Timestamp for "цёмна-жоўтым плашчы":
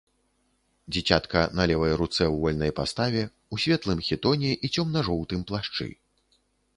4.79-5.89